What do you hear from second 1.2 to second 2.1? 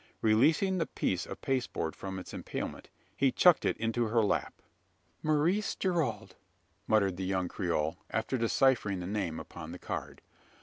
of pasteboard